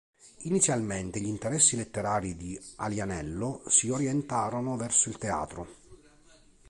[0.45, 5.67] Inizialmente gli interessi letterari di Alianello si orientarono verso il teatro.